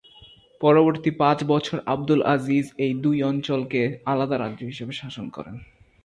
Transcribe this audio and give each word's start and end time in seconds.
পরবর্তী 0.61 1.09
পাঁচ 1.21 1.39
বছর 1.43 1.77
আবদুল 1.85 2.21
আজিজ 2.33 2.65
এই 2.85 2.93
দুই 3.03 3.17
অঞ্চলকে 3.23 3.81
আলাদা 4.05 4.35
রাজ্য 4.37 4.61
হিসেবে 4.65 4.93
শাসন 4.93 5.25
করেন। 5.29 5.55